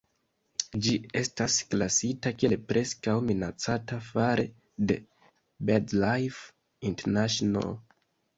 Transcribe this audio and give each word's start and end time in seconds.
Ĝi 0.85 0.93
estas 1.19 1.57
klasita 1.73 2.31
kiel 2.43 2.55
"Preskaŭ 2.71 3.15
Minacata" 3.27 3.99
fare 4.07 4.47
de 4.93 4.99
Birdlife 5.71 6.91
International. 6.93 7.79